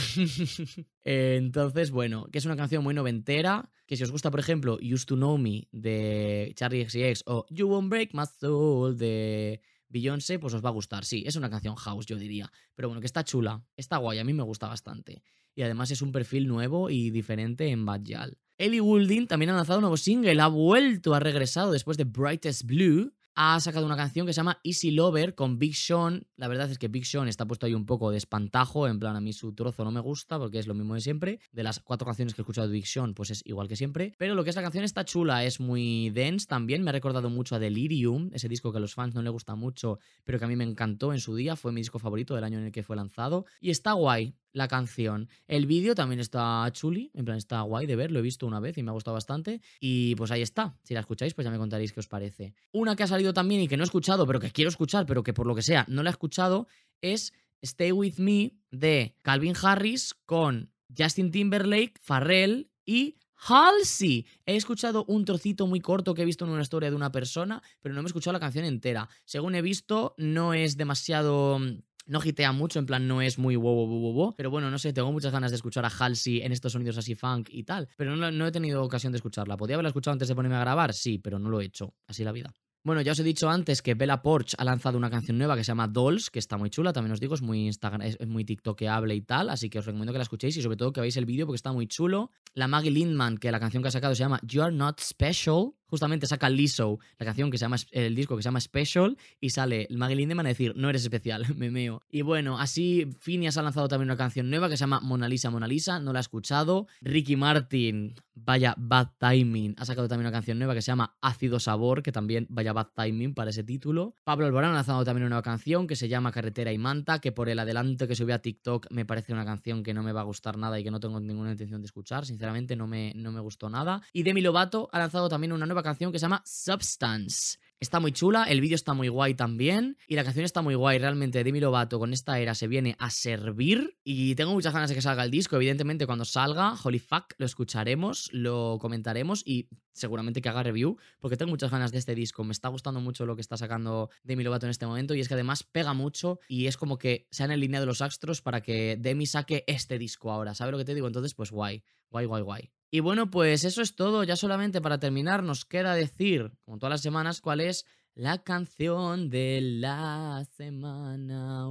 [1.04, 5.06] Entonces, bueno, que es una canción muy noventera, que si os gusta, por ejemplo, Used
[5.06, 10.54] to Know Me de Charlie XCX o You Won't Break My Soul de Beyoncé, pues
[10.54, 11.04] os va a gustar.
[11.04, 12.50] Sí, es una canción house, yo diría.
[12.74, 15.22] Pero bueno, que está chula, está guay, a mí me gusta bastante
[15.56, 18.38] y además es un perfil nuevo y diferente en Bad Yal.
[18.58, 22.64] Ellie Goulding también ha lanzado un nuevo single, ha vuelto, ha regresado después de Brightest
[22.64, 26.26] Blue ha sacado una canción que se llama Easy Lover con Big Sean.
[26.36, 29.14] La verdad es que Big Sean está puesto ahí un poco de espantajo, en plan
[29.14, 31.38] a mí su trozo no me gusta porque es lo mismo de siempre.
[31.52, 34.14] De las cuatro canciones que he escuchado de Big Sean, pues es igual que siempre.
[34.16, 36.82] Pero lo que es la canción está chula, es muy dense también.
[36.82, 39.54] Me ha recordado mucho a Delirium, ese disco que a los fans no le gusta
[39.54, 41.56] mucho, pero que a mí me encantó en su día.
[41.56, 43.44] Fue mi disco favorito del año en el que fue lanzado.
[43.60, 45.28] Y está guay la canción.
[45.46, 48.58] El vídeo también está chuli, en plan está guay de ver, lo he visto una
[48.58, 49.60] vez y me ha gustado bastante.
[49.80, 52.54] Y pues ahí está, si la escucháis pues ya me contaréis qué os parece.
[52.72, 55.22] Una que ha salido también y que no he escuchado, pero que quiero escuchar, pero
[55.22, 56.66] que por lo que sea no la he escuchado,
[57.02, 64.26] es Stay With Me de Calvin Harris con Justin Timberlake, Farrell y Halsey.
[64.46, 67.62] He escuchado un trocito muy corto que he visto en una historia de una persona,
[67.82, 69.08] pero no me he escuchado la canción entera.
[69.26, 71.58] Según he visto, no es demasiado
[72.06, 74.78] no gitea mucho, en plan no es muy wow, wow, wow, wow, pero bueno, no
[74.78, 77.88] sé, tengo muchas ganas de escuchar a Halsey en estos sonidos así funk y tal,
[77.96, 79.56] pero no, no he tenido ocasión de escucharla.
[79.56, 80.94] ¿Podría haberla escuchado antes de ponerme a grabar?
[80.94, 82.52] Sí, pero no lo he hecho, así la vida.
[82.86, 85.64] Bueno, ya os he dicho antes que Bella Porch ha lanzado una canción nueva que
[85.64, 88.44] se llama Dolls, que está muy chula, también os digo, es muy Instagram, es muy
[88.44, 91.16] TikTokeable y tal, así que os recomiendo que la escuchéis y sobre todo que veáis
[91.16, 92.30] el vídeo porque está muy chulo.
[92.54, 95.72] La Maggie Lindman, que la canción que ha sacado se llama You Are Not Special,
[95.86, 99.50] justamente saca Lizzo, la canción que se llama, el disco que se llama Special, y
[99.50, 102.02] sale Maggie Lindemann a decir, no eres especial, me meo.
[102.10, 105.50] Y bueno, así Phineas ha lanzado también una canción nueva que se llama Mona Lisa,
[105.50, 106.86] Mona Lisa, no la he escuchado.
[107.00, 111.58] Ricky Martin, vaya bad timing, ha sacado también una canción nueva que se llama Ácido
[111.58, 114.14] Sabor, que también vaya bad timing para ese título.
[114.24, 117.32] Pablo Alborán ha lanzado también una nueva canción que se llama Carretera y Manta, que
[117.32, 120.20] por el adelanto que subí a TikTok me parece una canción que no me va
[120.20, 123.32] a gustar nada y que no tengo ninguna intención de escuchar, sinceramente no me, no
[123.32, 124.02] me gustó nada.
[124.12, 128.10] Y Demi Lovato ha lanzado también una nueva canción que se llama Substance Está muy
[128.10, 130.98] chula, el vídeo está muy guay también y la canción está muy guay.
[130.98, 134.94] Realmente Demi Lovato con esta era se viene a servir y tengo muchas ganas de
[134.94, 135.56] que salga el disco.
[135.56, 141.36] Evidentemente cuando salga, holy fuck, lo escucharemos, lo comentaremos y seguramente que haga review porque
[141.36, 142.44] tengo muchas ganas de este disco.
[142.44, 145.28] Me está gustando mucho lo que está sacando Demi Lovato en este momento y es
[145.28, 148.96] que además pega mucho y es como que se han alineado los astros para que
[148.98, 150.54] Demi saque este disco ahora.
[150.54, 151.08] ¿Sabes lo que te digo?
[151.08, 152.75] Entonces, pues guay, guay, guay, guay.
[152.90, 154.24] Y bueno, pues eso es todo.
[154.24, 157.84] Ya solamente para terminar nos queda decir, como todas las semanas, cuál es
[158.16, 161.66] la canción de la semana.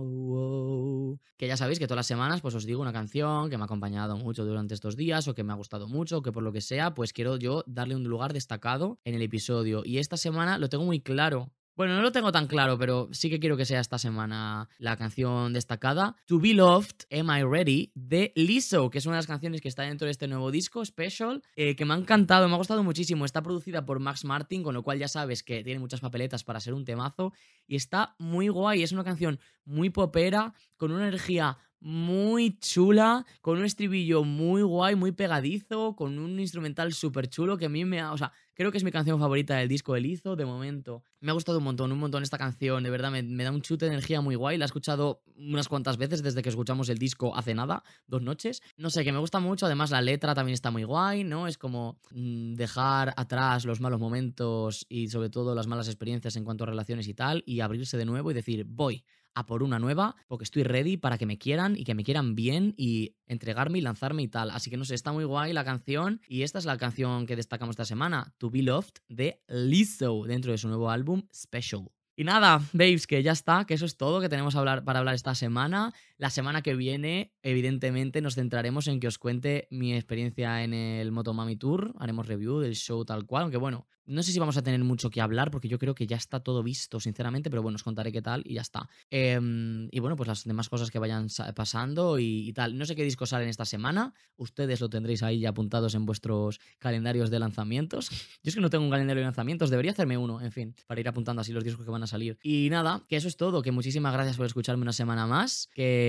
[1.38, 3.66] Que ya sabéis que todas las semanas pues os digo una canción que me ha
[3.66, 6.52] acompañado mucho durante estos días o que me ha gustado mucho o que por lo
[6.52, 9.82] que sea pues quiero yo darle un lugar destacado en el episodio.
[9.84, 13.30] Y esta semana lo tengo muy claro bueno, no lo tengo tan claro, pero sí
[13.30, 16.16] que quiero que sea esta semana la canción destacada.
[16.26, 19.68] To Be Loved, Am I Ready, de Lizzo, que es una de las canciones que
[19.68, 22.84] está dentro de este nuevo disco, Special, eh, que me ha encantado, me ha gustado
[22.84, 23.26] muchísimo.
[23.26, 26.60] Está producida por Max Martin, con lo cual ya sabes que tiene muchas papeletas para
[26.60, 27.34] ser un temazo.
[27.68, 33.58] Y está muy guay, es una canción muy popera, con una energía muy chula, con
[33.58, 38.00] un estribillo muy guay, muy pegadizo, con un instrumental súper chulo que a mí me
[38.00, 38.12] ha...
[38.12, 41.04] O sea, creo que es mi canción favorita del disco El Hizo, de momento.
[41.20, 43.62] Me ha gustado un montón, un montón esta canción, de verdad, me, me, da un
[43.62, 44.58] chute de energía muy guay.
[44.58, 48.62] La he escuchado unas cuantas veces desde que escuchamos el disco hace nada, dos noches.
[48.78, 51.48] No sé, que me gusta mucho, además la letra también está muy guay, ¿no?
[51.48, 56.46] Es como mm, dejar atrás los malos momentos y sobre todo las malas experiencias en
[56.46, 59.04] cuanto a relaciones y tal, y abrirse de nuevo y decir, voy
[59.36, 62.36] a por una nueva, porque estoy ready para que me quieran y que me quieran
[62.36, 64.50] bien y entregarme y lanzarme y tal.
[64.50, 67.36] Así que no sé, está muy guay la canción y esta es la canción que
[67.36, 71.90] destacamos esta semana, To Be Loved de Lizzo, dentro de su nuevo álbum Special.
[72.18, 75.16] Y nada, babes, que ya está, que eso es todo que tenemos hablar, para hablar
[75.16, 75.94] esta semana.
[76.18, 81.12] La semana que viene, evidentemente, nos centraremos en que os cuente mi experiencia en el
[81.12, 81.94] Motomami Tour.
[82.00, 85.10] Haremos review del show tal cual, aunque bueno, no sé si vamos a tener mucho
[85.10, 88.12] que hablar porque yo creo que ya está todo visto, sinceramente, pero bueno, os contaré
[88.12, 88.88] qué tal y ya está.
[89.10, 92.78] Em, y bueno, pues las demás cosas que vayan pasando y, tal.
[92.78, 94.14] No sé qué discos salen esta semana.
[94.38, 98.10] Ustedes lo tendréis ahí ya apuntados en vuestros calendarios de lanzamientos.
[98.44, 101.02] Yo es que no tengo un calendario de lanzamientos, debería hacerme uno, en fin, para
[101.02, 102.38] ir apuntando así los discos que van a salir.
[102.44, 106.05] Y nada, que eso es todo, que muchísimas gracias por escucharme una semana más, que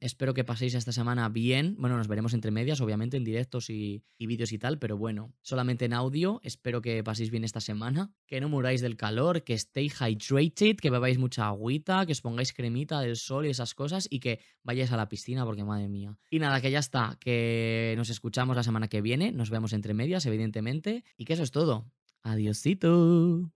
[0.00, 1.76] espero que paséis esta semana bien.
[1.78, 5.84] Bueno, nos veremos entre medias, obviamente, en directos y, vídeos y tal, pero bueno, solamente
[5.84, 6.40] en audio.
[6.42, 10.90] Espero que paséis bien esta semana, que no muráis del calor, que stay hydrated, que
[10.90, 14.92] bebáis mucha agüita, que os pongáis cremita del sol y esas cosas y que vayáis
[14.92, 16.18] a la piscina porque madre mía.
[16.30, 19.94] Y nada, que ya está, que nos escuchamos la semana que viene, nos vemos entre
[19.94, 21.90] medias, evidentemente, y que eso es todo.
[22.22, 23.50] Adiosito.